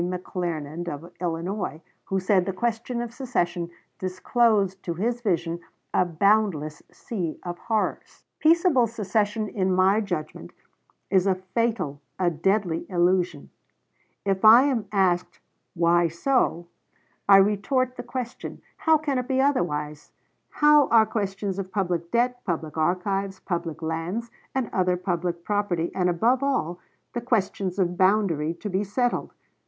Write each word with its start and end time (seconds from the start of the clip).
McClernand, 0.09 0.87
of 0.89 1.13
Illinois, 1.21 1.79
who 2.05 2.19
said 2.19 2.47
the 2.47 2.53
question 2.53 3.03
of 3.03 3.13
secession 3.13 3.69
disclosed 3.99 4.81
to 4.81 4.95
his 4.95 5.21
vision 5.21 5.59
a 5.93 6.03
boundless 6.05 6.81
sea 6.91 7.39
of 7.43 7.59
horrors. 7.59 8.23
"Globe," 8.41 8.53
Dec. 8.55 8.63
10, 8.63 8.73
1860, 8.73 8.73
p. 8.73 8.73
39. 8.73 8.73
Peaceable 8.73 8.87
secession, 8.87 9.47
in 9.49 9.71
my 9.71 10.01
judgment, 10.01 10.51
is 11.11 11.27
a 11.27 11.35
fatal, 11.35 12.01
a 12.17 12.31
deadly 12.31 12.87
illusion.... 12.89 13.51
If 14.25 14.43
I 14.43 14.63
am 14.63 14.87
asked, 14.91 15.39
Why 15.75 16.07
so? 16.07 16.65
I 17.29 17.37
retort 17.37 17.95
the 17.95 18.01
question. 18.01 18.63
How 18.77 18.97
can 18.97 19.19
it 19.19 19.27
be 19.27 19.39
otherwise? 19.39 20.11
How 20.49 20.87
are 20.87 21.05
questions 21.05 21.59
of 21.59 21.71
public 21.71 22.09
debt, 22.09 22.43
public 22.43 22.75
archives, 22.75 23.39
public 23.39 23.83
lands, 23.83 24.31
and 24.55 24.67
other 24.73 24.97
public 24.97 25.43
property, 25.45 25.91
and, 25.93 26.09
above 26.09 26.41
all, 26.41 26.79
the 27.13 27.21
questions 27.21 27.77
of 27.77 27.97
boundary 27.99 28.55
to 28.55 28.67
be 28.71 28.83
settled? 28.83 29.35